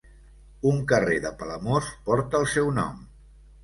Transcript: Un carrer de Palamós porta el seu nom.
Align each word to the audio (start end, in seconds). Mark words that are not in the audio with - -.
Un 0.69 0.79
carrer 0.93 1.19
de 1.27 1.33
Palamós 1.43 1.93
porta 2.11 2.43
el 2.43 2.53
seu 2.59 2.77
nom. 2.83 3.03